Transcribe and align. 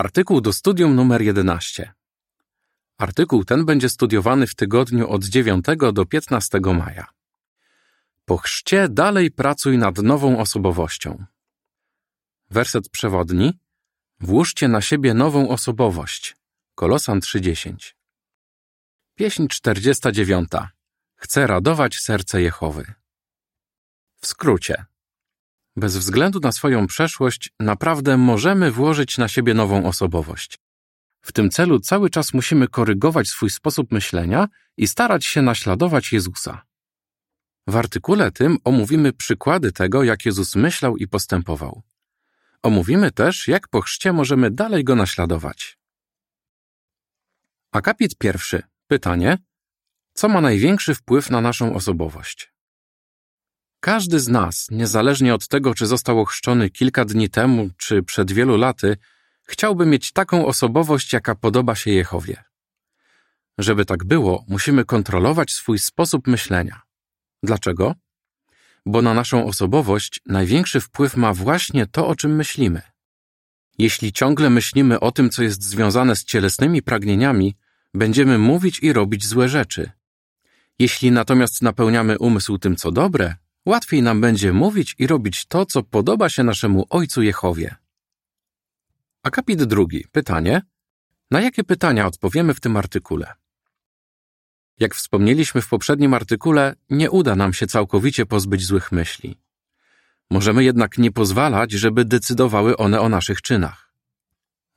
Artykuł 0.00 0.40
do 0.40 0.52
studium 0.52 0.94
numer 0.94 1.22
11. 1.22 1.92
Artykuł 2.98 3.44
ten 3.44 3.64
będzie 3.64 3.88
studiowany 3.88 4.46
w 4.46 4.54
tygodniu 4.54 5.08
od 5.08 5.24
9 5.24 5.64
do 5.92 6.06
15 6.06 6.60
maja. 6.60 7.06
Po 8.24 8.36
chrzcie 8.36 8.88
dalej 8.88 9.30
pracuj 9.30 9.78
nad 9.78 9.98
nową 9.98 10.38
osobowością. 10.38 11.24
Werset 12.50 12.88
przewodni. 12.88 13.58
Włóżcie 14.20 14.68
na 14.68 14.80
siebie 14.80 15.14
nową 15.14 15.48
osobowość. 15.48 16.36
Kolosan 16.74 17.20
3:10. 17.20 17.94
Pieśń 19.14 19.46
49. 19.48 20.48
Chcę 21.14 21.46
radować 21.46 21.98
serce 21.98 22.42
Jehowy. 22.42 22.94
W 24.20 24.26
skrócie. 24.26 24.84
Bez 25.80 25.96
względu 25.96 26.40
na 26.40 26.52
swoją 26.52 26.86
przeszłość, 26.86 27.50
naprawdę 27.60 28.16
możemy 28.16 28.70
włożyć 28.70 29.18
na 29.18 29.28
siebie 29.28 29.54
nową 29.54 29.86
osobowość. 29.86 30.58
W 31.22 31.32
tym 31.32 31.50
celu 31.50 31.80
cały 31.80 32.10
czas 32.10 32.34
musimy 32.34 32.68
korygować 32.68 33.28
swój 33.28 33.50
sposób 33.50 33.92
myślenia 33.92 34.48
i 34.76 34.88
starać 34.88 35.26
się 35.26 35.42
naśladować 35.42 36.12
Jezusa. 36.12 36.62
W 37.66 37.76
artykule 37.76 38.30
tym 38.30 38.56
omówimy 38.64 39.12
przykłady 39.12 39.72
tego, 39.72 40.02
jak 40.02 40.26
Jezus 40.26 40.56
myślał 40.56 40.96
i 40.96 41.08
postępował. 41.08 41.82
Omówimy 42.62 43.10
też, 43.10 43.48
jak 43.48 43.68
po 43.68 43.80
chrzcie 43.80 44.12
możemy 44.12 44.50
dalej 44.50 44.84
go 44.84 44.96
naśladować. 44.96 45.78
Akapit 47.72 48.18
pierwszy. 48.18 48.62
Pytanie: 48.86 49.38
Co 50.14 50.28
ma 50.28 50.40
największy 50.40 50.94
wpływ 50.94 51.30
na 51.30 51.40
naszą 51.40 51.74
osobowość? 51.74 52.52
Każdy 53.80 54.20
z 54.20 54.28
nas, 54.28 54.66
niezależnie 54.70 55.34
od 55.34 55.48
tego, 55.48 55.74
czy 55.74 55.86
został 55.86 56.20
ochrzczony 56.20 56.70
kilka 56.70 57.04
dni 57.04 57.30
temu, 57.30 57.70
czy 57.76 58.02
przed 58.02 58.32
wielu 58.32 58.56
laty, 58.56 58.96
chciałby 59.42 59.86
mieć 59.86 60.12
taką 60.12 60.46
osobowość, 60.46 61.12
jaka 61.12 61.34
podoba 61.34 61.74
się 61.74 61.90
Jehowie. 61.90 62.44
Żeby 63.58 63.84
tak 63.84 64.04
było, 64.04 64.44
musimy 64.48 64.84
kontrolować 64.84 65.52
swój 65.52 65.78
sposób 65.78 66.26
myślenia. 66.26 66.82
Dlaczego? 67.42 67.94
Bo 68.86 69.02
na 69.02 69.14
naszą 69.14 69.46
osobowość 69.46 70.20
największy 70.26 70.80
wpływ 70.80 71.16
ma 71.16 71.34
właśnie 71.34 71.86
to, 71.86 72.08
o 72.08 72.16
czym 72.16 72.36
myślimy. 72.36 72.82
Jeśli 73.78 74.12
ciągle 74.12 74.50
myślimy 74.50 75.00
o 75.00 75.12
tym, 75.12 75.30
co 75.30 75.42
jest 75.42 75.62
związane 75.62 76.16
z 76.16 76.24
cielesnymi 76.24 76.82
pragnieniami, 76.82 77.56
będziemy 77.94 78.38
mówić 78.38 78.78
i 78.82 78.92
robić 78.92 79.26
złe 79.26 79.48
rzeczy. 79.48 79.90
Jeśli 80.78 81.10
natomiast 81.10 81.62
napełniamy 81.62 82.18
umysł 82.18 82.58
tym, 82.58 82.76
co 82.76 82.92
dobre, 82.92 83.36
łatwiej 83.66 84.02
nam 84.02 84.20
będzie 84.20 84.52
mówić 84.52 84.94
i 84.98 85.06
robić 85.06 85.46
to, 85.46 85.66
co 85.66 85.82
podoba 85.82 86.28
się 86.28 86.42
naszemu 86.42 86.86
Ojcu 86.90 87.22
Jehowie. 87.22 87.76
Akapit 89.22 89.62
drugi. 89.62 90.04
Pytanie. 90.12 90.62
Na 91.30 91.40
jakie 91.40 91.64
pytania 91.64 92.06
odpowiemy 92.06 92.54
w 92.54 92.60
tym 92.60 92.76
artykule? 92.76 93.34
Jak 94.78 94.94
wspomnieliśmy 94.94 95.62
w 95.62 95.68
poprzednim 95.68 96.14
artykule, 96.14 96.74
nie 96.90 97.10
uda 97.10 97.36
nam 97.36 97.52
się 97.52 97.66
całkowicie 97.66 98.26
pozbyć 98.26 98.64
złych 98.64 98.92
myśli. 98.92 99.38
Możemy 100.30 100.64
jednak 100.64 100.98
nie 100.98 101.12
pozwalać, 101.12 101.72
żeby 101.72 102.04
decydowały 102.04 102.76
one 102.76 103.00
o 103.00 103.08
naszych 103.08 103.42
czynach. 103.42 103.92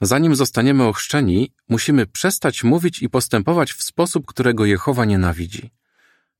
Zanim 0.01 0.35
zostaniemy 0.35 0.83
ochrzczeni, 0.83 1.53
musimy 1.69 2.07
przestać 2.07 2.63
mówić 2.63 3.01
i 3.01 3.09
postępować 3.09 3.73
w 3.73 3.83
sposób, 3.83 4.25
którego 4.25 4.65
Jehowa 4.65 5.05
nienawidzi. 5.05 5.71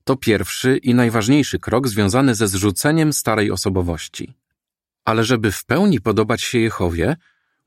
To 0.04 0.16
pierwszy 0.16 0.78
i 0.78 0.94
najważniejszy 0.94 1.60
krok 1.60 1.88
związany 1.88 2.36
ze 2.36 2.48
zrzuceniem 2.48 3.14
starej 3.14 3.52
osobowości. 3.52 4.34
Ale 5.06 5.24
żeby 5.24 5.52
w 5.52 5.66
pełni 5.66 6.02
podobać 6.02 6.42
się 6.42 6.60
Jehowie, 6.60 7.16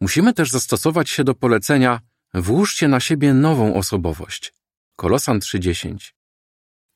musimy 0.00 0.34
też 0.34 0.50
zastosować 0.50 1.10
się 1.10 1.24
do 1.24 1.34
polecenia 1.34 2.00
włóżcie 2.34 2.88
na 2.88 3.00
siebie 3.00 3.34
nową 3.34 3.74
osobowość. 3.74 4.54
Kolosan 4.96 5.38
3:10. 5.38 6.14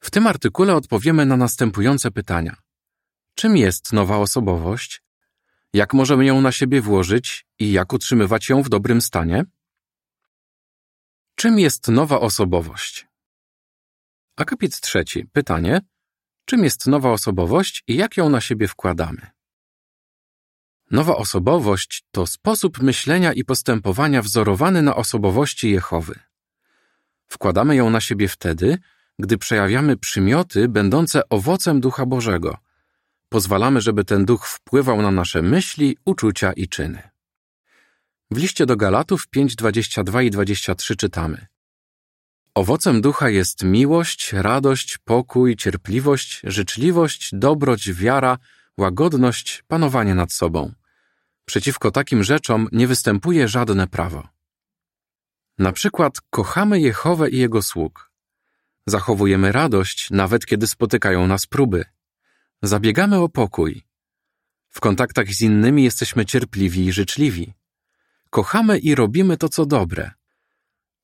W 0.00 0.10
tym 0.10 0.26
artykule 0.26 0.74
odpowiemy 0.74 1.26
na 1.26 1.36
następujące 1.36 2.10
pytania. 2.10 2.56
Czym 3.34 3.56
jest 3.56 3.92
nowa 3.92 4.16
osobowość? 4.16 5.02
Jak 5.72 5.94
możemy 5.94 6.24
ją 6.24 6.40
na 6.40 6.52
siebie 6.52 6.80
włożyć 6.80 7.46
i 7.58 7.72
jak 7.72 7.92
utrzymywać 7.92 8.48
ją 8.48 8.62
w 8.62 8.68
dobrym 8.68 9.00
stanie? 9.00 9.44
Czym 11.34 11.58
jest 11.58 11.88
nowa 11.88 12.20
osobowość? 12.20 13.09
Akapit 14.36 14.80
trzeci. 14.80 15.26
Pytanie. 15.32 15.80
Czym 16.44 16.64
jest 16.64 16.86
nowa 16.86 17.10
osobowość 17.10 17.84
i 17.86 17.96
jak 17.96 18.16
ją 18.16 18.28
na 18.28 18.40
siebie 18.40 18.68
wkładamy? 18.68 19.30
Nowa 20.90 21.16
osobowość 21.16 22.04
to 22.10 22.26
sposób 22.26 22.82
myślenia 22.82 23.32
i 23.32 23.44
postępowania 23.44 24.22
wzorowany 24.22 24.82
na 24.82 24.96
osobowości 24.96 25.70
Jehowy. 25.70 26.14
Wkładamy 27.26 27.76
ją 27.76 27.90
na 27.90 28.00
siebie 28.00 28.28
wtedy, 28.28 28.78
gdy 29.18 29.38
przejawiamy 29.38 29.96
przymioty 29.96 30.68
będące 30.68 31.28
owocem 31.28 31.80
Ducha 31.80 32.06
Bożego. 32.06 32.58
Pozwalamy, 33.28 33.80
żeby 33.80 34.04
ten 34.04 34.24
duch 34.24 34.46
wpływał 34.46 35.02
na 35.02 35.10
nasze 35.10 35.42
myśli, 35.42 35.96
uczucia 36.04 36.52
i 36.52 36.68
czyny. 36.68 37.02
W 38.30 38.36
liście 38.36 38.66
do 38.66 38.76
Galatów 38.76 39.28
5, 39.28 39.56
22 39.56 40.22
i 40.22 40.30
23 40.30 40.96
czytamy: 40.96 41.46
Owocem 42.54 43.00
ducha 43.00 43.28
jest 43.28 43.64
miłość, 43.64 44.32
radość, 44.32 44.98
pokój, 44.98 45.56
cierpliwość, 45.56 46.40
życzliwość, 46.44 47.30
dobroć, 47.32 47.92
wiara, 47.92 48.38
łagodność, 48.76 49.64
panowanie 49.68 50.14
nad 50.14 50.32
sobą. 50.32 50.72
Przeciwko 51.44 51.90
takim 51.90 52.24
rzeczom 52.24 52.68
nie 52.72 52.86
występuje 52.86 53.48
żadne 53.48 53.86
prawo. 53.86 54.28
Na 55.58 55.72
przykład 55.72 56.20
kochamy 56.30 56.80
Jehowę 56.80 57.30
i 57.30 57.38
Jego 57.38 57.62
sług. 57.62 58.10
Zachowujemy 58.86 59.52
radość, 59.52 60.10
nawet 60.10 60.46
kiedy 60.46 60.66
spotykają 60.66 61.26
nas 61.26 61.46
próby. 61.46 61.84
Zabiegamy 62.62 63.18
o 63.18 63.28
pokój. 63.28 63.82
W 64.68 64.80
kontaktach 64.80 65.28
z 65.28 65.40
innymi 65.40 65.84
jesteśmy 65.84 66.26
cierpliwi 66.26 66.86
i 66.86 66.92
życzliwi. 66.92 67.54
Kochamy 68.30 68.78
i 68.78 68.94
robimy 68.94 69.36
to, 69.36 69.48
co 69.48 69.66
dobre. 69.66 70.10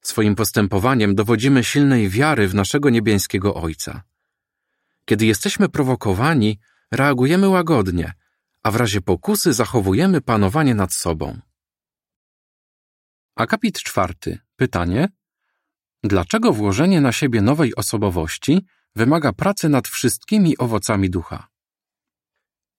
Swoim 0.07 0.35
postępowaniem 0.35 1.15
dowodzimy 1.15 1.65
silnej 1.65 2.09
wiary 2.09 2.49
w 2.49 2.55
naszego 2.55 2.91
niebieskiego 2.91 3.55
Ojca. 3.55 4.03
Kiedy 5.05 5.27
jesteśmy 5.27 5.69
prowokowani, 5.69 6.59
reagujemy 6.93 7.49
łagodnie, 7.49 8.13
a 8.63 8.71
w 8.71 8.77
razie 8.77 9.01
pokusy 9.01 9.53
zachowujemy 9.53 10.21
panowanie 10.21 10.75
nad 10.75 10.93
sobą. 10.93 11.41
Akapit 13.37 13.79
czwarty. 13.83 14.39
Pytanie. 14.57 15.09
Dlaczego 16.05 16.53
włożenie 16.53 17.01
na 17.01 17.13
siebie 17.13 17.43
nowej 17.43 17.75
osobowości 17.75 18.67
wymaga 18.97 19.33
pracy 19.33 19.69
nad 19.69 19.89
wszystkimi 19.89 20.59
owocami 20.59 21.11
ducha? 21.11 21.49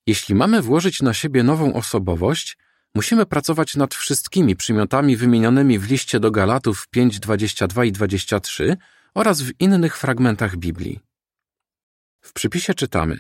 Jeśli 0.05 0.35
mamy 0.35 0.61
włożyć 0.61 1.01
na 1.01 1.13
siebie 1.13 1.43
nową 1.43 1.73
osobowość, 1.73 2.57
musimy 2.95 3.25
pracować 3.25 3.75
nad 3.75 3.95
wszystkimi 3.95 4.55
przymiotami 4.55 5.17
wymienionymi 5.17 5.79
w 5.79 5.89
liście 5.89 6.19
do 6.19 6.31
Galatów 6.31 6.87
5, 6.87 7.19
22 7.19 7.85
i 7.85 7.91
23 7.91 8.77
oraz 9.13 9.41
w 9.41 9.51
innych 9.59 9.97
fragmentach 9.97 10.57
Biblii. 10.57 10.99
W 12.21 12.33
przypisie 12.33 12.73
czytamy 12.73 13.19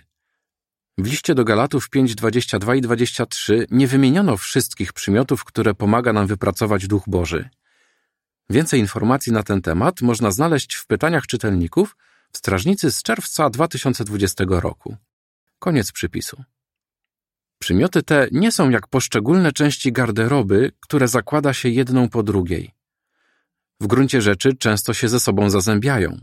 w 0.97 1.07
liście 1.07 1.35
do 1.35 1.43
Galatów 1.43 1.89
5, 1.89 2.15
22 2.15 2.75
i 2.75 2.81
23 2.81 3.67
nie 3.71 3.87
wymieniono 3.87 4.37
wszystkich 4.37 4.93
przymiotów, 4.93 5.43
które 5.43 5.73
pomaga 5.73 6.13
nam 6.13 6.27
wypracować 6.27 6.87
Duch 6.87 7.03
Boży. 7.07 7.49
Więcej 8.49 8.79
informacji 8.79 9.31
na 9.31 9.43
ten 9.43 9.61
temat 9.61 10.01
można 10.01 10.31
znaleźć 10.31 10.75
w 10.75 10.87
pytaniach 10.87 11.27
czytelników 11.27 11.95
w 12.31 12.37
strażnicy 12.37 12.91
z 12.91 13.03
czerwca 13.03 13.49
2020 13.49 14.43
roku. 14.47 14.97
Koniec 15.59 15.91
przypisu. 15.91 16.43
Przymioty 17.59 18.03
te 18.03 18.27
nie 18.31 18.51
są 18.51 18.69
jak 18.69 18.87
poszczególne 18.87 19.51
części 19.51 19.91
garderoby, 19.91 20.71
które 20.79 21.07
zakłada 21.07 21.53
się 21.53 21.69
jedną 21.69 22.09
po 22.09 22.23
drugiej. 22.23 22.71
W 23.81 23.87
gruncie 23.87 24.21
rzeczy 24.21 24.53
często 24.53 24.93
się 24.93 25.09
ze 25.09 25.19
sobą 25.19 25.49
zazębiają. 25.49 26.17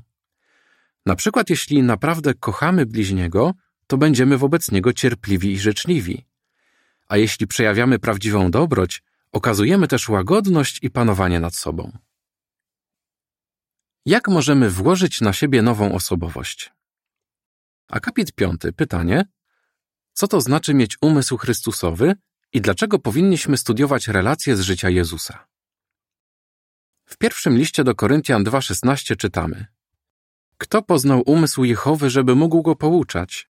Na 1.07 1.17
przykład, 1.17 1.51
jeśli 1.51 1.83
naprawdę 1.83 2.35
kochamy 2.35 2.87
bliźniego, 2.87 3.55
to 3.87 3.97
będziemy 3.97 4.39
wobec 4.39 4.71
niego 4.71 4.93
cierpliwi 4.93 5.53
i 5.53 5.59
życzliwi. 5.59 6.27
A 7.09 7.17
jeśli 7.17 7.47
przejawiamy 7.47 7.99
prawdziwą 7.99 8.51
dobroć, 8.51 9.03
okazujemy 9.33 9.89
też 9.89 10.09
łagodność 10.09 10.79
i 10.83 10.91
panowanie 10.91 11.41
nad 11.41 11.55
sobą. 11.55 11.99
Jak 14.07 14.29
możemy 14.29 14.71
włożyć 14.71 15.21
na 15.21 15.33
siebie 15.33 15.63
nową 15.63 15.93
osobowość? 15.95 16.73
Akapit 17.89 18.33
piąty. 18.33 18.73
Pytanie. 18.73 19.25
Co 20.15 20.29
to 20.29 20.41
znaczy 20.41 20.75
mieć 20.75 20.97
umysł 21.01 21.37
Chrystusowy 21.37 22.15
i 22.53 22.61
dlaczego 22.61 22.99
powinniśmy 22.99 23.57
studiować 23.57 24.09
relacje 24.09 24.57
z 24.57 24.61
życia 24.61 24.91
Jezusa? 24.91 25.47
W 27.07 27.17
pierwszym 27.17 27.57
liście 27.59 27.85
do 27.85 27.95
Koryntian 27.95 28.45
2,16 28.45 29.17
czytamy 29.17 29.67
Kto 30.59 30.83
poznał 30.83 31.23
umysł 31.27 31.65
Jehowy, 31.65 32.11
żeby 32.11 32.35
mógł 32.35 32.63
go 32.63 32.77
pouczać? 32.77 33.49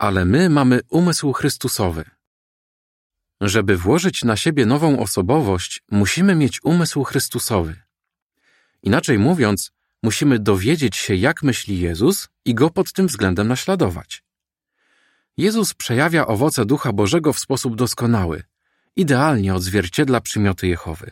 ale 0.00 0.24
my 0.24 0.50
mamy 0.50 0.80
umysł 0.88 1.32
Chrystusowy. 1.32 2.04
Żeby 3.40 3.76
włożyć 3.76 4.24
na 4.24 4.36
siebie 4.36 4.66
nową 4.66 4.98
osobowość, 4.98 5.82
musimy 5.90 6.34
mieć 6.34 6.64
umysł 6.64 7.04
Chrystusowy. 7.04 7.82
Inaczej 8.82 9.18
mówiąc, 9.18 9.72
musimy 10.02 10.38
dowiedzieć 10.38 10.96
się, 10.96 11.14
jak 11.14 11.42
myśli 11.42 11.80
Jezus 11.80 12.28
i 12.44 12.54
go 12.54 12.70
pod 12.70 12.92
tym 12.92 13.06
względem 13.06 13.48
naśladować. 13.48 14.22
Jezus 15.40 15.74
przejawia 15.74 16.26
owoce 16.26 16.64
Ducha 16.64 16.92
Bożego 16.92 17.32
w 17.32 17.38
sposób 17.38 17.76
doskonały, 17.76 18.42
idealnie 18.96 19.54
odzwierciedla 19.54 20.20
przymioty 20.20 20.68
Jehowy. 20.68 21.10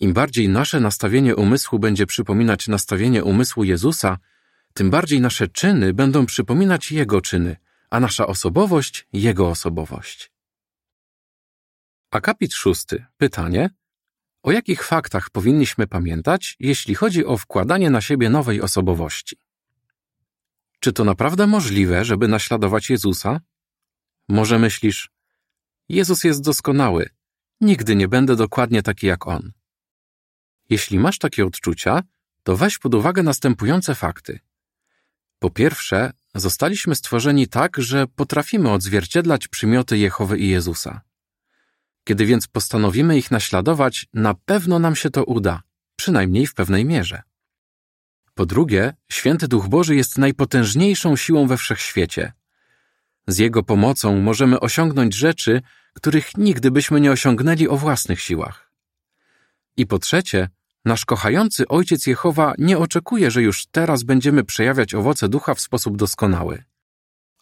Im 0.00 0.12
bardziej 0.12 0.48
nasze 0.48 0.80
nastawienie 0.80 1.36
umysłu 1.36 1.78
będzie 1.78 2.06
przypominać 2.06 2.68
nastawienie 2.68 3.24
umysłu 3.24 3.64
Jezusa, 3.64 4.18
tym 4.74 4.90
bardziej 4.90 5.20
nasze 5.20 5.48
czyny 5.48 5.94
będą 5.94 6.26
przypominać 6.26 6.92
Jego 6.92 7.20
czyny, 7.20 7.56
a 7.90 8.00
nasza 8.00 8.26
osobowość 8.26 9.06
Jego 9.12 9.48
osobowość. 9.48 10.32
Akapit 12.10 12.54
szósty. 12.54 13.04
Pytanie. 13.16 13.70
O 14.42 14.52
jakich 14.52 14.84
faktach 14.84 15.30
powinniśmy 15.30 15.86
pamiętać, 15.86 16.56
jeśli 16.60 16.94
chodzi 16.94 17.24
o 17.26 17.36
wkładanie 17.36 17.90
na 17.90 18.00
siebie 18.00 18.30
nowej 18.30 18.60
osobowości? 18.60 19.36
Czy 20.80 20.92
to 20.92 21.04
naprawdę 21.04 21.46
możliwe, 21.46 22.04
żeby 22.04 22.28
naśladować 22.28 22.90
Jezusa? 22.90 23.40
Może 24.28 24.58
myślisz, 24.58 25.10
Jezus 25.88 26.24
jest 26.24 26.42
doskonały, 26.42 27.08
nigdy 27.60 27.96
nie 27.96 28.08
będę 28.08 28.36
dokładnie 28.36 28.82
taki 28.82 29.06
jak 29.06 29.26
On. 29.26 29.52
Jeśli 30.70 30.98
masz 30.98 31.18
takie 31.18 31.46
odczucia, 31.46 32.02
to 32.42 32.56
weź 32.56 32.78
pod 32.78 32.94
uwagę 32.94 33.22
następujące 33.22 33.94
fakty. 33.94 34.40
Po 35.38 35.50
pierwsze, 35.50 36.12
zostaliśmy 36.34 36.94
stworzeni 36.94 37.48
tak, 37.48 37.76
że 37.78 38.06
potrafimy 38.06 38.72
odzwierciedlać 38.72 39.48
przymioty 39.48 39.98
Jehowy 39.98 40.38
i 40.38 40.48
Jezusa. 40.48 41.00
Kiedy 42.04 42.26
więc 42.26 42.48
postanowimy 42.48 43.18
ich 43.18 43.30
naśladować, 43.30 44.06
na 44.14 44.34
pewno 44.34 44.78
nam 44.78 44.96
się 44.96 45.10
to 45.10 45.24
uda, 45.24 45.62
przynajmniej 45.96 46.46
w 46.46 46.54
pewnej 46.54 46.84
mierze. 46.84 47.22
Po 48.40 48.46
drugie, 48.46 48.94
święty 49.08 49.48
Duch 49.48 49.68
Boży 49.68 49.96
jest 49.96 50.18
najpotężniejszą 50.18 51.16
siłą 51.16 51.46
we 51.46 51.56
wszechświecie. 51.56 52.32
Z 53.26 53.38
Jego 53.38 53.62
pomocą 53.62 54.20
możemy 54.20 54.60
osiągnąć 54.60 55.14
rzeczy, 55.14 55.62
których 55.94 56.36
nigdy 56.36 56.70
byśmy 56.70 57.00
nie 57.00 57.10
osiągnęli 57.10 57.68
o 57.68 57.76
własnych 57.76 58.20
siłach. 58.20 58.72
I 59.76 59.86
po 59.86 59.98
trzecie, 59.98 60.48
nasz 60.84 61.04
kochający 61.04 61.68
Ojciec 61.68 62.06
Jehowa 62.06 62.54
nie 62.58 62.78
oczekuje, 62.78 63.30
że 63.30 63.42
już 63.42 63.66
teraz 63.66 64.02
będziemy 64.02 64.44
przejawiać 64.44 64.94
owoce 64.94 65.28
ducha 65.28 65.54
w 65.54 65.60
sposób 65.60 65.96
doskonały. 65.96 66.64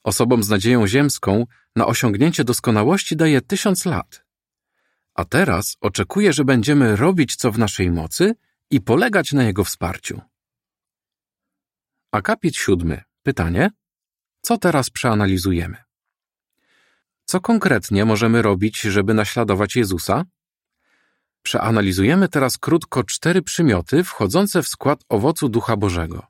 Osobom 0.05 0.43
z 0.43 0.49
nadzieją 0.49 0.87
ziemską 0.87 1.47
na 1.77 1.87
osiągnięcie 1.87 2.45
doskonałości 2.45 3.17
daje 3.17 3.41
tysiąc 3.41 3.85
lat. 3.85 4.25
A 5.15 5.25
teraz 5.25 5.77
oczekuje, 5.81 6.33
że 6.33 6.45
będziemy 6.45 6.97
robić 6.97 7.37
co 7.37 7.53
w 7.53 7.59
naszej 7.59 7.91
mocy 7.91 8.35
i 8.71 8.81
polegać 8.81 9.33
na 9.33 9.45
Jego 9.45 9.65
wsparciu. 9.65 10.21
Akapit 12.13 12.57
siódmy. 12.57 13.03
Pytanie. 13.23 13.71
Co 14.41 14.59
teraz 14.59 14.91
przeanalizujemy? 14.91 15.77
Co 17.25 17.41
konkretnie 17.41 18.05
możemy 18.05 18.43
robić, 18.43 18.81
żeby 18.81 19.15
naśladować 19.15 19.77
Jezusa? 19.77 20.25
Przeanalizujemy 21.43 22.29
teraz 22.29 22.59
krótko 22.59 23.05
cztery 23.05 23.43
przymioty 23.43 24.05
wchodzące 24.05 24.63
w 24.63 24.69
skład 24.69 25.01
owocu 25.09 25.49
Ducha 25.49 25.77
Bożego. 25.77 26.27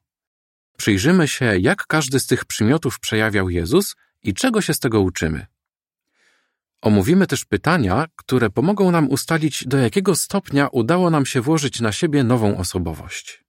Przyjrzymy 0.76 1.28
się, 1.28 1.58
jak 1.58 1.86
każdy 1.86 2.20
z 2.20 2.26
tych 2.26 2.44
przymiotów 2.44 3.00
przejawiał 3.00 3.50
Jezus 3.50 3.96
i 4.22 4.34
czego 4.34 4.60
się 4.60 4.74
z 4.74 4.78
tego 4.78 5.00
uczymy. 5.00 5.46
Omówimy 6.82 7.26
też 7.26 7.44
pytania, 7.44 8.06
które 8.16 8.50
pomogą 8.50 8.90
nam 8.90 9.10
ustalić, 9.10 9.64
do 9.66 9.76
jakiego 9.76 10.16
stopnia 10.16 10.68
udało 10.68 11.10
nam 11.10 11.26
się 11.26 11.40
włożyć 11.40 11.80
na 11.80 11.92
siebie 11.92 12.24
nową 12.24 12.56
osobowość. 12.56 13.47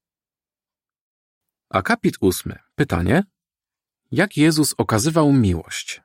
Akapit 1.71 2.18
ósmy. 2.21 2.56
Pytanie. 2.75 3.24
Jak 4.12 4.38
Jezus 4.38 4.75
okazywał 4.77 5.33
miłość? 5.33 6.01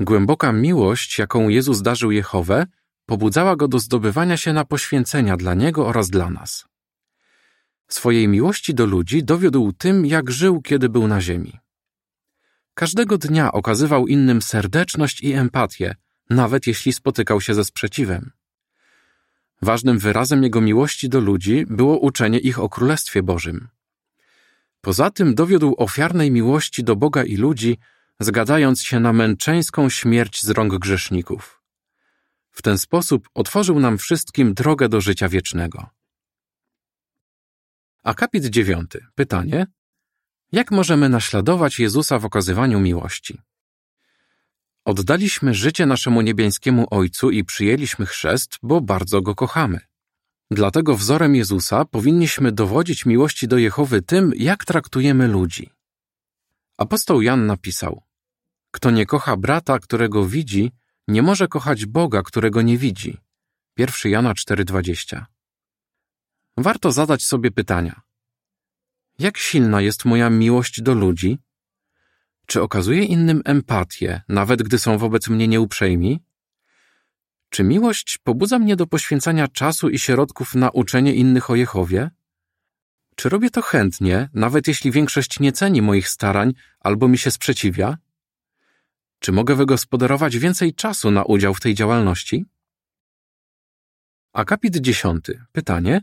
Głęboka 0.00 0.52
miłość, 0.52 1.18
jaką 1.18 1.48
Jezus 1.48 1.82
darzył 1.82 2.10
Jehowę, 2.10 2.66
pobudzała 3.06 3.56
go 3.56 3.68
do 3.68 3.78
zdobywania 3.78 4.36
się 4.36 4.52
na 4.52 4.64
poświęcenia 4.64 5.36
dla 5.36 5.54
Niego 5.54 5.86
oraz 5.86 6.10
dla 6.10 6.30
nas. 6.30 6.66
Swojej 7.88 8.28
miłości 8.28 8.74
do 8.74 8.86
ludzi 8.86 9.24
dowiódł 9.24 9.72
tym, 9.72 10.06
jak 10.06 10.30
żył, 10.30 10.62
kiedy 10.62 10.88
był 10.88 11.08
na 11.08 11.20
ziemi. 11.20 11.58
Każdego 12.74 13.18
dnia 13.18 13.52
okazywał 13.52 14.06
innym 14.06 14.42
serdeczność 14.42 15.22
i 15.22 15.32
empatię, 15.32 15.94
nawet 16.30 16.66
jeśli 16.66 16.92
spotykał 16.92 17.40
się 17.40 17.54
ze 17.54 17.64
sprzeciwem. 17.64 18.30
Ważnym 19.62 19.98
wyrazem 19.98 20.42
jego 20.42 20.60
miłości 20.60 21.08
do 21.08 21.20
ludzi 21.20 21.64
było 21.68 21.98
uczenie 21.98 22.38
ich 22.38 22.58
o 22.58 22.68
Królestwie 22.68 23.22
Bożym. 23.22 23.68
Poza 24.86 25.10
tym 25.10 25.34
dowiódł 25.34 25.74
ofiarnej 25.78 26.30
miłości 26.30 26.84
do 26.84 26.96
Boga 26.96 27.24
i 27.24 27.36
ludzi, 27.36 27.78
zgadzając 28.20 28.82
się 28.82 29.00
na 29.00 29.12
męczeńską 29.12 29.88
śmierć 29.88 30.42
z 30.42 30.50
rąk 30.50 30.78
grzeszników. 30.78 31.62
W 32.50 32.62
ten 32.62 32.78
sposób 32.78 33.28
otworzył 33.34 33.80
nam 33.80 33.98
wszystkim 33.98 34.54
drogę 34.54 34.88
do 34.88 35.00
życia 35.00 35.28
wiecznego. 35.28 35.86
Akapit 38.04 38.46
dziewiąty. 38.46 39.06
Pytanie. 39.14 39.66
Jak 40.52 40.70
możemy 40.70 41.08
naśladować 41.08 41.78
Jezusa 41.78 42.18
w 42.18 42.24
okazywaniu 42.24 42.80
miłości? 42.80 43.40
Oddaliśmy 44.84 45.54
życie 45.54 45.86
naszemu 45.86 46.20
niebiańskiemu 46.20 46.86
Ojcu 46.90 47.30
i 47.30 47.44
przyjęliśmy 47.44 48.06
chrzest, 48.06 48.58
bo 48.62 48.80
bardzo 48.80 49.22
Go 49.22 49.34
kochamy. 49.34 49.80
Dlatego 50.50 50.96
wzorem 50.96 51.34
Jezusa 51.34 51.84
powinniśmy 51.84 52.52
dowodzić 52.52 53.06
miłości 53.06 53.48
do 53.48 53.58
Jehowy 53.58 54.02
tym, 54.02 54.32
jak 54.36 54.64
traktujemy 54.64 55.28
ludzi. 55.28 55.70
Apostoł 56.78 57.22
Jan 57.22 57.46
napisał: 57.46 58.02
Kto 58.70 58.90
nie 58.90 59.06
kocha 59.06 59.36
brata, 59.36 59.78
którego 59.78 60.26
widzi, 60.26 60.72
nie 61.08 61.22
może 61.22 61.48
kochać 61.48 61.86
Boga, 61.86 62.22
którego 62.22 62.62
nie 62.62 62.78
widzi. 62.78 63.18
1 63.78 64.12
Jana 64.12 64.34
4:20. 64.34 65.24
Warto 66.56 66.92
zadać 66.92 67.24
sobie 67.24 67.50
pytania: 67.50 68.00
Jak 69.18 69.38
silna 69.38 69.80
jest 69.80 70.04
moja 70.04 70.30
miłość 70.30 70.82
do 70.82 70.94
ludzi? 70.94 71.38
Czy 72.46 72.62
okazuję 72.62 73.04
innym 73.04 73.42
empatię, 73.44 74.22
nawet 74.28 74.62
gdy 74.62 74.78
są 74.78 74.98
wobec 74.98 75.28
mnie 75.28 75.48
nieuprzejmi? 75.48 76.25
Czy 77.56 77.64
miłość 77.64 78.18
pobudza 78.18 78.58
mnie 78.58 78.76
do 78.76 78.86
poświęcania 78.86 79.48
czasu 79.48 79.88
i 79.88 79.98
środków 79.98 80.54
na 80.54 80.70
uczenie 80.70 81.14
innych 81.14 81.50
o 81.50 81.54
Jehowie? 81.54 82.10
Czy 83.14 83.28
robię 83.28 83.50
to 83.50 83.62
chętnie, 83.62 84.28
nawet 84.34 84.68
jeśli 84.68 84.90
większość 84.90 85.40
nie 85.40 85.52
ceni 85.52 85.82
moich 85.82 86.08
starań 86.08 86.52
albo 86.80 87.08
mi 87.08 87.18
się 87.18 87.30
sprzeciwia? 87.30 87.98
Czy 89.18 89.32
mogę 89.32 89.54
wygospodarować 89.54 90.38
więcej 90.38 90.74
czasu 90.74 91.10
na 91.10 91.24
udział 91.24 91.54
w 91.54 91.60
tej 91.60 91.74
działalności? 91.74 92.44
Akapit 94.32 94.76
dziesiąty. 94.76 95.44
Pytanie. 95.52 96.02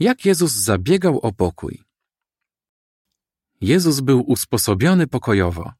Jak 0.00 0.24
Jezus 0.24 0.52
zabiegał 0.52 1.20
o 1.20 1.32
pokój? 1.32 1.84
Jezus 3.60 4.00
był 4.00 4.20
usposobiony 4.20 5.06
pokojowo. 5.06 5.72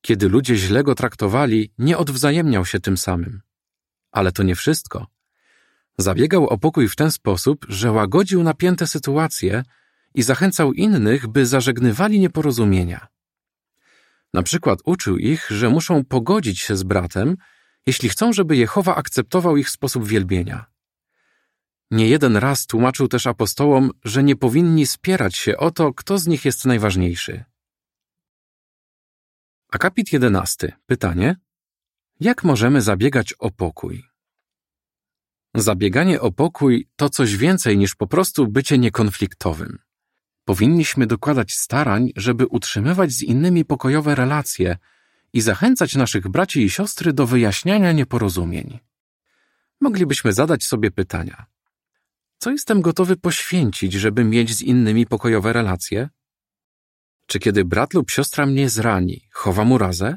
Kiedy 0.00 0.28
ludzie 0.28 0.56
źle 0.56 0.82
go 0.84 0.94
traktowali, 0.94 1.72
nie 1.78 1.98
odwzajemniał 1.98 2.66
się 2.66 2.80
tym 2.80 2.96
samym. 2.96 3.49
Ale 4.12 4.32
to 4.32 4.42
nie 4.42 4.54
wszystko. 4.54 5.06
Zabiegał 5.98 6.46
o 6.46 6.58
pokój 6.58 6.88
w 6.88 6.96
ten 6.96 7.10
sposób, 7.10 7.66
że 7.68 7.92
łagodził 7.92 8.42
napięte 8.42 8.86
sytuacje 8.86 9.62
i 10.14 10.22
zachęcał 10.22 10.72
innych, 10.72 11.26
by 11.26 11.46
zażegnywali 11.46 12.20
nieporozumienia. 12.20 13.06
Na 14.34 14.42
przykład 14.42 14.78
uczył 14.84 15.16
ich, 15.16 15.46
że 15.50 15.68
muszą 15.68 16.04
pogodzić 16.04 16.60
się 16.60 16.76
z 16.76 16.82
bratem, 16.82 17.36
jeśli 17.86 18.08
chcą, 18.08 18.32
żeby 18.32 18.56
Jehowa 18.56 18.96
akceptował 18.96 19.56
ich 19.56 19.70
sposób 19.70 20.06
wielbienia. 20.06 20.64
Nie 21.90 22.08
jeden 22.08 22.36
raz 22.36 22.66
tłumaczył 22.66 23.08
też 23.08 23.26
apostołom, 23.26 23.90
że 24.04 24.22
nie 24.22 24.36
powinni 24.36 24.86
spierać 24.86 25.36
się 25.36 25.56
o 25.56 25.70
to, 25.70 25.94
kto 25.94 26.18
z 26.18 26.26
nich 26.26 26.44
jest 26.44 26.64
najważniejszy. 26.64 27.44
Akapit 29.72 30.12
jedenasty. 30.12 30.72
Pytanie. 30.86 31.36
Jak 32.20 32.44
możemy 32.44 32.82
zabiegać 32.82 33.32
o 33.32 33.50
pokój? 33.50 34.04
Zabieganie 35.54 36.20
o 36.20 36.32
pokój 36.32 36.88
to 36.96 37.10
coś 37.10 37.36
więcej 37.36 37.78
niż 37.78 37.94
po 37.94 38.06
prostu 38.06 38.46
bycie 38.46 38.78
niekonfliktowym. 38.78 39.78
Powinniśmy 40.44 41.06
dokładać 41.06 41.54
starań, 41.54 42.12
żeby 42.16 42.46
utrzymywać 42.46 43.12
z 43.12 43.22
innymi 43.22 43.64
pokojowe 43.64 44.14
relacje 44.14 44.76
i 45.32 45.40
zachęcać 45.40 45.94
naszych 45.94 46.28
braci 46.28 46.62
i 46.64 46.70
siostry 46.70 47.12
do 47.12 47.26
wyjaśniania 47.26 47.92
nieporozumień. 47.92 48.78
Moglibyśmy 49.80 50.32
zadać 50.32 50.64
sobie 50.64 50.90
pytania. 50.90 51.46
Co 52.38 52.50
jestem 52.50 52.80
gotowy 52.80 53.16
poświęcić, 53.16 53.92
żeby 53.92 54.24
mieć 54.24 54.54
z 54.54 54.62
innymi 54.62 55.06
pokojowe 55.06 55.52
relacje? 55.52 56.08
Czy 57.26 57.38
kiedy 57.38 57.64
brat 57.64 57.94
lub 57.94 58.10
siostra 58.10 58.46
mnie 58.46 58.68
zrani, 58.68 59.28
chowa 59.32 59.64
mu 59.64 59.78
razę? 59.78 60.16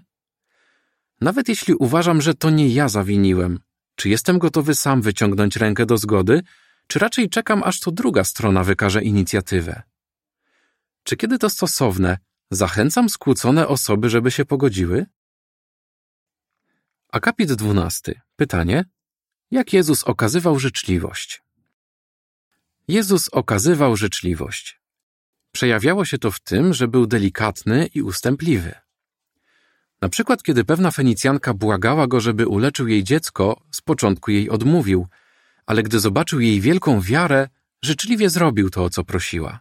Nawet 1.22 1.50
jeśli 1.50 1.74
uważam, 1.74 2.22
że 2.22 2.34
to 2.34 2.50
nie 2.50 2.70
ja 2.70 2.89
zawiniłem, 2.89 3.60
czy 3.96 4.10
jestem 4.10 4.39
gotowy 4.39 4.75
sam 4.75 5.01
wyciągnąć 5.01 5.55
rękę 5.55 5.86
do 5.86 5.98
zgody, 5.98 6.41
czy 6.88 7.00
raczej 7.00 7.29
czekam, 7.29 7.63
aż 7.63 7.79
to 7.79 7.91
druga 7.91 8.24
strona 8.24 8.63
wykaże 8.63 9.03
inicjatywę? 9.03 9.82
Czy 11.03 11.17
kiedy 11.17 11.39
to 11.39 11.50
stosowne, 11.50 12.17
zachęcam 12.51 13.10
skłócone 13.10 13.67
osoby, 13.67 14.10
żeby 14.10 14.32
się 14.32 14.46
pogodziły? 14.46 15.05
Akapit 17.12 17.53
12. 17.53 18.22
Pytanie: 18.36 18.86
Jak 19.51 19.74
Jezus 19.74 20.03
okazywał 20.03 20.60
życzliwość? 20.60 21.43
Jezus 22.88 23.29
okazywał 23.29 23.98
życzliwość. 23.98 24.82
Przejawiało 25.51 26.05
się 26.05 26.17
to 26.17 26.32
w 26.32 26.39
tym, 26.39 26.74
że 26.74 26.88
był 26.88 27.08
delikatny 27.08 27.86
i 27.93 28.01
ustępliwy. 28.01 28.82
Na 30.03 30.10
przykład, 30.10 30.43
kiedy 30.43 30.63
pewna 30.63 30.91
Fenicjanka 30.91 31.53
błagała 31.53 32.07
go, 32.07 32.22
żeby 32.22 32.48
uleczył 32.48 32.88
jej 32.88 33.03
dziecko, 33.03 33.62
z 33.72 33.81
początku 33.81 34.31
jej 34.31 34.50
odmówił, 34.50 35.07
ale 35.65 35.83
gdy 35.83 36.00
zobaczył 36.00 36.39
jej 36.39 36.62
wielką 36.62 37.01
wiarę, 37.01 37.50
życzliwie 37.81 38.29
zrobił 38.29 38.69
to, 38.69 38.83
o 38.83 38.89
co 38.89 39.03
prosiła. 39.03 39.60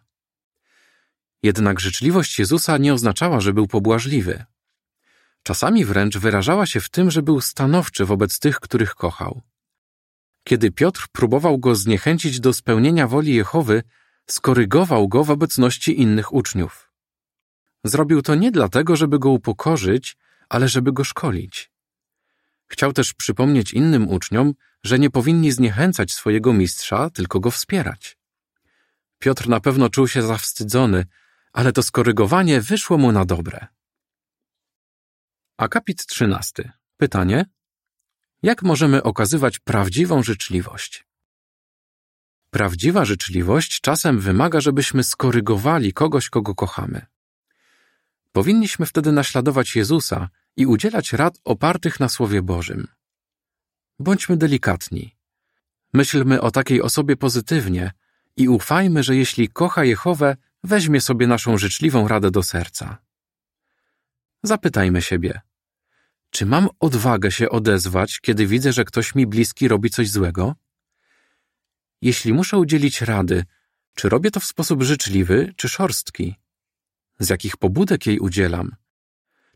Jednak 1.42 1.80
życzliwość 1.80 2.38
Jezusa 2.38 2.78
nie 2.78 2.94
oznaczała, 2.94 3.40
że 3.40 3.52
był 3.52 3.66
pobłażliwy. 3.66 4.44
Czasami 5.42 5.84
wręcz 5.84 6.18
wyrażała 6.18 6.66
się 6.66 6.80
w 6.80 6.90
tym, 6.90 7.10
że 7.10 7.22
był 7.22 7.40
stanowczy 7.40 8.04
wobec 8.04 8.38
tych, 8.38 8.60
których 8.60 8.94
kochał. 8.94 9.40
Kiedy 10.44 10.70
Piotr 10.70 11.06
próbował 11.12 11.58
go 11.58 11.74
zniechęcić 11.74 12.40
do 12.40 12.52
spełnienia 12.52 13.08
woli 13.08 13.34
Jehowy, 13.34 13.82
skorygował 14.26 15.08
go 15.08 15.24
w 15.24 15.30
obecności 15.30 16.00
innych 16.00 16.34
uczniów. 16.34 16.92
Zrobił 17.84 18.22
to 18.22 18.34
nie 18.34 18.50
dlatego, 18.50 18.96
żeby 18.96 19.18
go 19.18 19.30
upokorzyć, 19.30 20.16
ale 20.52 20.68
żeby 20.68 20.92
go 20.92 21.04
szkolić. 21.04 21.70
Chciał 22.66 22.92
też 22.92 23.14
przypomnieć 23.14 23.72
innym 23.72 24.08
uczniom, 24.08 24.54
że 24.84 24.98
nie 24.98 25.10
powinni 25.10 25.52
zniechęcać 25.52 26.12
swojego 26.12 26.52
mistrza, 26.52 27.10
tylko 27.10 27.40
go 27.40 27.50
wspierać. 27.50 28.18
Piotr 29.18 29.48
na 29.48 29.60
pewno 29.60 29.88
czuł 29.88 30.08
się 30.08 30.22
zawstydzony, 30.22 31.06
ale 31.52 31.72
to 31.72 31.82
skorygowanie 31.82 32.60
wyszło 32.60 32.98
mu 32.98 33.12
na 33.12 33.24
dobre. 33.24 33.66
Akapit 35.56 36.06
13. 36.06 36.72
Pytanie: 36.96 37.44
Jak 38.42 38.62
możemy 38.62 39.02
okazywać 39.02 39.58
prawdziwą 39.58 40.22
życzliwość? 40.22 41.06
Prawdziwa 42.50 43.04
życzliwość 43.04 43.80
czasem 43.80 44.20
wymaga, 44.20 44.60
żebyśmy 44.60 45.04
skorygowali 45.04 45.92
kogoś, 45.92 46.28
kogo 46.28 46.54
kochamy. 46.54 47.06
Powinniśmy 48.32 48.86
wtedy 48.86 49.12
naśladować 49.12 49.76
Jezusa 49.76 50.28
i 50.56 50.66
udzielać 50.66 51.12
rad 51.12 51.38
opartych 51.44 52.00
na 52.00 52.08
Słowie 52.08 52.42
Bożym. 52.42 52.88
Bądźmy 53.98 54.36
delikatni. 54.36 55.16
Myślmy 55.92 56.40
o 56.40 56.50
takiej 56.50 56.82
osobie 56.82 57.16
pozytywnie 57.16 57.92
i 58.36 58.48
ufajmy, 58.48 59.02
że 59.02 59.16
jeśli 59.16 59.48
kocha 59.48 59.84
Jehowę, 59.84 60.36
weźmie 60.64 61.00
sobie 61.00 61.26
naszą 61.26 61.58
życzliwą 61.58 62.08
radę 62.08 62.30
do 62.30 62.42
serca. 62.42 62.98
Zapytajmy 64.42 65.02
siebie, 65.02 65.40
czy 66.30 66.46
mam 66.46 66.68
odwagę 66.80 67.30
się 67.30 67.50
odezwać, 67.50 68.20
kiedy 68.20 68.46
widzę, 68.46 68.72
że 68.72 68.84
ktoś 68.84 69.14
mi 69.14 69.26
bliski 69.26 69.68
robi 69.68 69.90
coś 69.90 70.10
złego? 70.10 70.54
Jeśli 72.02 72.32
muszę 72.32 72.58
udzielić 72.58 73.00
rady, 73.00 73.44
czy 73.94 74.08
robię 74.08 74.30
to 74.30 74.40
w 74.40 74.44
sposób 74.44 74.82
życzliwy 74.82 75.52
czy 75.56 75.68
szorstki? 75.68 76.34
Z 77.18 77.28
jakich 77.28 77.56
pobudek 77.56 78.06
jej 78.06 78.18
udzielam? 78.18 78.76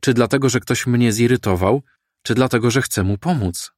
Czy 0.01 0.15
dlatego, 0.15 0.49
że 0.49 0.61
ktoś 0.61 0.87
mnie 0.87 1.13
zirytował, 1.13 1.83
czy 2.23 2.35
dlatego, 2.35 2.71
że 2.71 2.83
chcę 2.83 3.03
mu 3.03 3.19
pomóc? 3.19 3.73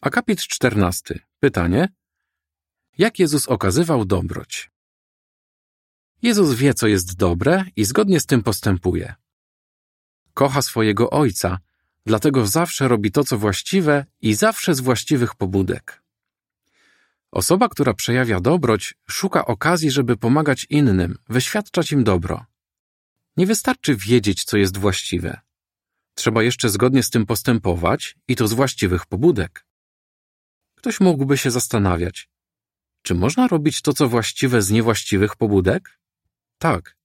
Akapit 0.00 0.40
14. 0.40 1.18
Pytanie: 1.40 1.88
Jak 2.98 3.18
Jezus 3.18 3.48
okazywał 3.48 4.04
dobroć? 4.04 4.70
Jezus 6.22 6.54
wie, 6.54 6.74
co 6.74 6.86
jest 6.86 7.16
dobre 7.16 7.64
i 7.76 7.84
zgodnie 7.84 8.20
z 8.20 8.26
tym 8.26 8.42
postępuje. 8.42 9.14
Kocha 10.34 10.62
swojego 10.62 11.10
Ojca, 11.10 11.58
dlatego 12.06 12.46
zawsze 12.46 12.88
robi 12.88 13.12
to, 13.12 13.24
co 13.24 13.38
właściwe 13.38 14.06
i 14.20 14.34
zawsze 14.34 14.74
z 14.74 14.80
właściwych 14.80 15.34
pobudek. 15.34 16.02
Osoba, 17.32 17.68
która 17.68 17.94
przejawia 17.94 18.40
dobroć, 18.40 18.94
szuka 19.10 19.44
okazji, 19.46 19.90
żeby 19.90 20.16
pomagać 20.16 20.66
innym, 20.70 21.18
wyświadczać 21.28 21.92
im 21.92 22.04
dobro. 22.04 22.44
Nie 23.40 23.46
wystarczy 23.46 23.96
wiedzieć, 23.96 24.44
co 24.44 24.56
jest 24.56 24.78
właściwe. 24.78 25.40
Trzeba 26.14 26.42
jeszcze 26.42 26.68
zgodnie 26.68 27.02
z 27.02 27.10
tym 27.10 27.26
postępować 27.26 28.16
i 28.28 28.36
to 28.36 28.48
z 28.48 28.52
właściwych 28.52 29.06
pobudek. 29.06 29.66
Ktoś 30.74 31.00
mógłby 31.00 31.38
się 31.38 31.50
zastanawiać, 31.50 32.28
czy 33.02 33.14
można 33.14 33.48
robić 33.48 33.82
to, 33.82 33.92
co 33.92 34.08
właściwe 34.08 34.62
z 34.62 34.70
niewłaściwych 34.70 35.36
pobudek? 35.36 36.00
Tak. 36.58 36.96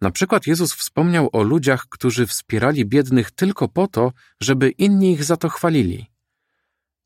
Na 0.00 0.10
przykład 0.10 0.46
Jezus 0.46 0.74
wspomniał 0.74 1.28
o 1.32 1.42
ludziach, 1.42 1.86
którzy 1.88 2.26
wspierali 2.26 2.86
biednych 2.86 3.30
tylko 3.30 3.68
po 3.68 3.86
to, 3.86 4.12
żeby 4.40 4.70
inni 4.70 5.12
ich 5.12 5.24
za 5.24 5.36
to 5.36 5.48
chwalili. 5.48 6.06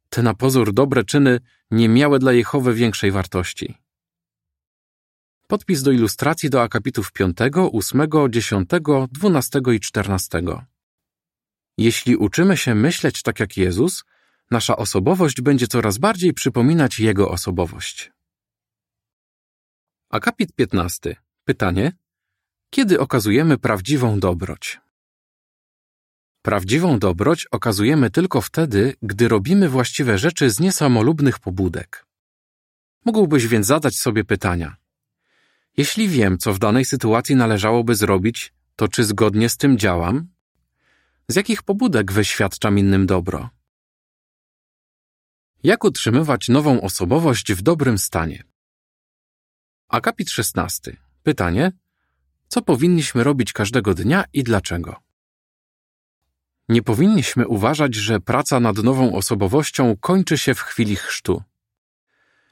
Te 0.09 0.23
na 0.23 0.35
pozór 0.35 0.73
dobre 0.73 1.05
czyny 1.05 1.41
nie 1.71 1.89
miały 1.89 2.19
dla 2.19 2.33
Jehowy 2.33 2.75
większej 2.75 3.11
wartości. 3.11 3.82
Podpis 5.53 5.83
do 5.83 5.91
ilustracji 5.91 6.51
do 6.51 6.63
akapitów 6.63 7.13
5, 7.13 7.37
8, 7.73 8.01
10, 8.31 8.69
12 9.13 9.61
i 9.75 9.81
14. 9.81 10.43
Jeśli 11.79 12.17
uczymy 12.17 12.57
się 12.57 12.75
myśleć 12.75 13.23
tak 13.23 13.41
jak 13.41 13.57
Jezus, 13.57 14.05
nasza 14.51 14.77
osobowość 14.77 15.41
będzie 15.41 15.67
coraz 15.67 15.99
bardziej 15.99 16.33
przypominać 16.33 17.01
Jego 17.01 17.31
osobowość. 17.31 18.13
Akapit 20.11 20.53
15. 20.53 21.17
Pytanie: 21.45 21.93
Kiedy 22.71 23.01
okazujemy 23.01 23.59
prawdziwą 23.59 24.21
dobroć? 24.21 24.81
Prawdziwą 26.43 26.99
dobroć 26.99 27.47
okazujemy 27.47 28.11
tylko 28.11 28.41
wtedy, 28.41 28.95
gdy 29.03 29.29
robimy 29.29 29.69
właściwe 29.69 30.19
rzeczy 30.19 30.51
z 30.51 30.61
niesamolubnych 30.61 31.39
pobudek. 31.39 32.07
Mógłbyś 33.05 33.47
więc 33.47 33.67
zadać 33.67 33.97
sobie 33.97 34.25
pytania. 34.25 34.82
Jeśli 35.77 36.09
wiem, 36.09 36.39
co 36.39 36.53
w 36.53 36.59
danej 36.59 36.85
sytuacji 36.85 37.37
należałoby 37.37 37.95
zrobić, 37.95 38.53
to 38.77 38.89
czy 38.89 39.05
zgodnie 39.05 39.49
z 39.49 39.57
tym 39.57 39.79
działam? 39.79 40.29
Z 41.29 41.37
jakich 41.37 41.63
pobudek 41.63 42.13
wyświadczam 42.13 42.79
innym 42.79 43.07
dobro? 43.07 43.51
Jak 45.63 45.85
utrzymywać 45.85 46.49
nową 46.49 46.81
osobowość 46.81 47.53
w 47.53 47.63
dobrym 47.63 47.99
stanie? 47.99 48.45
Akapit 49.89 50.31
16. 50.31 50.97
Pytanie: 51.23 51.73
Co 52.49 52.63
powinniśmy 52.63 53.25
robić 53.25 53.53
każdego 53.53 53.95
dnia 53.95 54.25
i 54.33 54.43
dlaczego? 54.43 54.97
Nie 56.69 56.83
powinniśmy 56.83 57.49
uważać, 57.49 57.95
że 57.95 58.21
praca 58.21 58.61
nad 58.61 58.77
nową 58.77 59.17
osobowością 59.17 59.97
kończy 60.01 60.39
się 60.39 60.55
w 60.55 60.61
chwili 60.61 60.97
chrztu. 60.97 61.43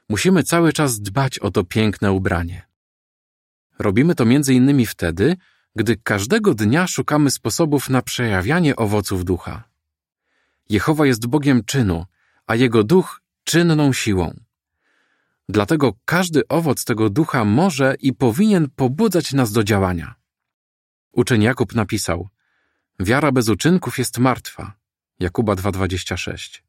Musimy 0.09 0.43
cały 0.43 0.73
czas 0.73 0.99
dbać 0.99 1.39
o 1.39 1.51
to 1.51 1.63
piękne 1.63 2.11
ubranie. 2.11 2.70
Robimy 3.81 4.15
to 4.15 4.25
innymi 4.49 4.85
wtedy, 4.85 5.37
gdy 5.75 5.97
każdego 5.97 6.53
dnia 6.53 6.87
szukamy 6.87 7.31
sposobów 7.31 7.89
na 7.89 8.01
przejawianie 8.01 8.75
owoców 8.75 9.25
ducha. 9.25 9.63
Jehowa 10.69 11.05
jest 11.05 11.27
Bogiem 11.27 11.63
czynu, 11.63 12.05
a 12.47 12.55
Jego 12.55 12.83
duch 12.83 13.21
czynną 13.43 13.93
siłą. 13.93 14.39
Dlatego 15.49 15.93
każdy 16.05 16.47
owoc 16.47 16.85
tego 16.85 17.09
ducha 17.09 17.45
może 17.45 17.95
i 17.99 18.13
powinien 18.13 18.69
pobudzać 18.75 19.33
nas 19.33 19.51
do 19.51 19.63
działania. 19.63 20.15
Uczeń 21.11 21.41
Jakub 21.41 21.75
napisał: 21.75 22.29
Wiara 22.99 23.31
bez 23.31 23.49
uczynków 23.49 23.99
jest 23.99 24.17
martwa. 24.17 24.73
Jakuba 25.19 25.53
2:26. 25.53 26.61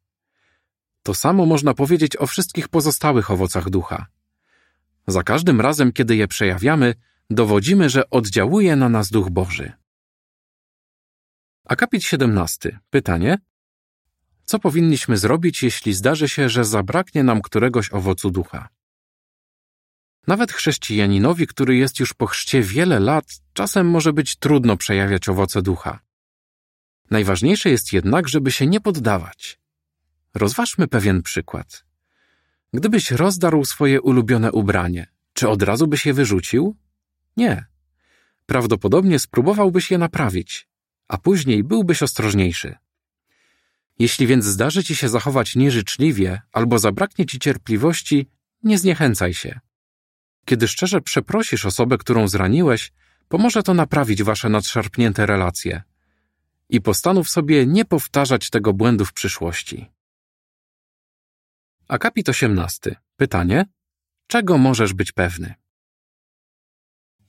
To 1.02 1.14
samo 1.14 1.46
można 1.46 1.74
powiedzieć 1.74 2.16
o 2.16 2.26
wszystkich 2.26 2.68
pozostałych 2.68 3.30
owocach 3.30 3.70
ducha. 3.70 4.06
Za 5.06 5.22
każdym 5.22 5.60
razem, 5.60 5.92
kiedy 5.92 6.16
je 6.16 6.28
przejawiamy, 6.28 6.94
dowodzimy, 7.30 7.90
że 7.90 8.10
oddziałuje 8.10 8.76
na 8.76 8.88
nas 8.88 9.10
Duch 9.10 9.30
Boży. 9.30 9.72
Akapit 11.64 12.04
17. 12.04 12.80
Pytanie: 12.90 13.38
Co 14.44 14.58
powinniśmy 14.58 15.16
zrobić, 15.16 15.62
jeśli 15.62 15.92
zdarzy 15.92 16.28
się, 16.28 16.48
że 16.48 16.64
zabraknie 16.64 17.22
nam 17.24 17.42
któregoś 17.42 17.92
owocu 17.92 18.30
ducha? 18.30 18.68
Nawet 20.26 20.52
chrześcijaninowi, 20.52 21.46
który 21.46 21.76
jest 21.76 22.00
już 22.00 22.14
po 22.14 22.26
chrzcie 22.26 22.62
wiele 22.62 23.00
lat, 23.00 23.24
czasem 23.52 23.90
może 23.90 24.12
być 24.12 24.36
trudno 24.36 24.76
przejawiać 24.76 25.28
owoce 25.28 25.62
ducha. 25.62 26.00
Najważniejsze 27.10 27.70
jest 27.70 27.92
jednak, 27.92 28.28
żeby 28.28 28.52
się 28.52 28.66
nie 28.66 28.80
poddawać. 28.80 29.60
Rozważmy 30.34 30.88
pewien 30.88 31.22
przykład. 31.22 31.84
Gdybyś 32.72 33.10
rozdarł 33.10 33.64
swoje 33.64 34.00
ulubione 34.00 34.52
ubranie, 34.52 35.06
czy 35.32 35.48
od 35.48 35.62
razu 35.62 35.86
byś 35.86 36.06
je 36.06 36.14
wyrzucił? 36.14 36.76
Nie. 37.36 37.64
Prawdopodobnie 38.46 39.18
spróbowałbyś 39.18 39.90
je 39.90 39.98
naprawić, 39.98 40.68
a 41.08 41.18
później 41.18 41.64
byłbyś 41.64 42.02
ostrożniejszy. 42.02 42.74
Jeśli 43.98 44.26
więc 44.26 44.44
zdarzy 44.44 44.84
ci 44.84 44.96
się 44.96 45.08
zachować 45.08 45.56
nieżyczliwie 45.56 46.40
albo 46.52 46.78
zabraknie 46.78 47.26
ci 47.26 47.38
cierpliwości, 47.38 48.26
nie 48.62 48.78
zniechęcaj 48.78 49.34
się. 49.34 49.60
Kiedy 50.44 50.68
szczerze 50.68 51.00
przeprosisz 51.00 51.66
osobę, 51.66 51.98
którą 51.98 52.28
zraniłeś, 52.28 52.92
pomoże 53.28 53.62
to 53.62 53.74
naprawić 53.74 54.22
wasze 54.22 54.48
nadszarpnięte 54.48 55.26
relacje. 55.26 55.82
I 56.68 56.80
postanów 56.80 57.28
sobie 57.28 57.66
nie 57.66 57.84
powtarzać 57.84 58.50
tego 58.50 58.72
błędu 58.72 59.04
w 59.04 59.12
przyszłości. 59.12 59.90
Akapit 61.92 62.28
18. 62.28 62.96
Pytanie: 63.16 63.64
Czego 64.26 64.58
możesz 64.58 64.92
być 64.94 65.12
pewny? 65.12 65.54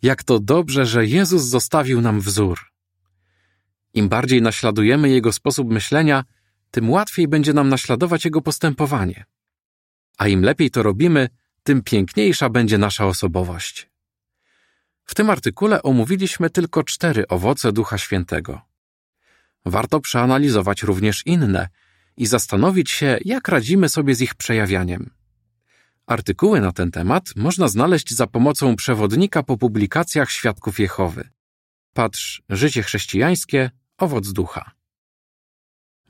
Jak 0.01 0.23
to 0.23 0.39
dobrze, 0.39 0.85
że 0.85 1.05
Jezus 1.05 1.43
zostawił 1.43 2.01
nam 2.01 2.21
wzór. 2.21 2.59
Im 3.93 4.09
bardziej 4.09 4.41
naśladujemy 4.41 5.09
Jego 5.09 5.33
sposób 5.33 5.71
myślenia, 5.71 6.23
tym 6.71 6.89
łatwiej 6.89 7.27
będzie 7.27 7.53
nam 7.53 7.69
naśladować 7.69 8.25
Jego 8.25 8.41
postępowanie. 8.41 9.25
A 10.17 10.27
im 10.27 10.43
lepiej 10.43 10.71
to 10.71 10.83
robimy, 10.83 11.29
tym 11.63 11.81
piękniejsza 11.81 12.49
będzie 12.49 12.77
nasza 12.77 13.05
osobowość. 13.05 13.89
W 15.05 15.15
tym 15.15 15.29
artykule 15.29 15.83
omówiliśmy 15.83 16.49
tylko 16.49 16.83
cztery 16.83 17.27
owoce 17.27 17.71
Ducha 17.71 17.97
Świętego. 17.97 18.61
Warto 19.65 19.99
przeanalizować 19.99 20.83
również 20.83 21.25
inne 21.25 21.69
i 22.17 22.25
zastanowić 22.25 22.91
się, 22.91 23.17
jak 23.25 23.47
radzimy 23.47 23.89
sobie 23.89 24.15
z 24.15 24.21
ich 24.21 24.35
przejawianiem. 24.35 25.09
Artykuły 26.07 26.61
na 26.61 26.71
ten 26.71 26.91
temat 26.91 27.29
można 27.35 27.67
znaleźć 27.67 28.13
za 28.13 28.27
pomocą 28.27 28.75
przewodnika 28.75 29.43
po 29.43 29.57
publikacjach 29.57 30.31
Świadków 30.31 30.79
Jehowy. 30.79 31.29
Patrz 31.93 32.41
Życie 32.49 32.83
chrześcijańskie, 32.83 33.71
owoc 33.97 34.33
ducha. 34.33 34.71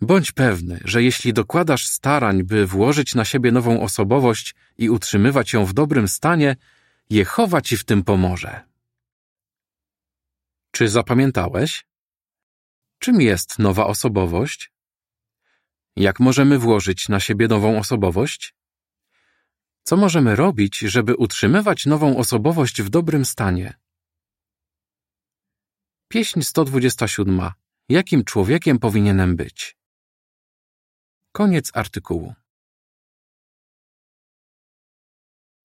Bądź 0.01 0.31
pewny, 0.31 0.79
że 0.85 1.03
jeśli 1.03 1.33
dokładasz 1.33 1.87
starań, 1.87 2.43
by 2.43 2.67
włożyć 2.67 3.15
na 3.15 3.25
siebie 3.25 3.51
nową 3.51 3.81
osobowość 3.81 4.55
i 4.77 4.89
utrzymywać 4.89 5.53
ją 5.53 5.65
w 5.65 5.73
dobrym 5.73 6.07
stanie, 6.07 6.55
Jehowa 7.09 7.61
ci 7.61 7.77
w 7.77 7.83
tym 7.83 8.03
pomoże. 8.03 8.61
Czy 10.71 10.89
zapamiętałeś? 10.89 11.85
Czym 12.99 13.21
jest 13.21 13.59
nowa 13.59 13.85
osobowość? 13.87 14.72
Jak 15.95 16.19
możemy 16.19 16.59
włożyć 16.59 17.09
na 17.09 17.19
siebie 17.19 17.47
nową 17.47 17.79
osobowość? 17.79 18.55
Co 19.83 19.97
możemy 19.97 20.35
robić, 20.35 20.79
żeby 20.79 21.15
utrzymywać 21.15 21.85
nową 21.85 22.17
osobowość 22.17 22.81
w 22.81 22.89
dobrym 22.89 23.25
stanie? 23.25 23.73
Pieśń 26.07 26.41
127. 26.41 27.51
Jakim 27.89 28.23
człowiekiem 28.23 28.79
powinienem 28.79 29.35
być? 29.35 29.77
Koniec 31.31 31.71
artykułu. 31.73 32.33